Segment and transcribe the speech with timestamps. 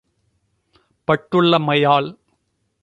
[1.07, 2.09] பட்டுள்ளமை யால்